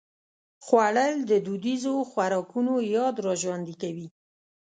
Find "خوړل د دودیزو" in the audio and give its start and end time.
0.65-1.95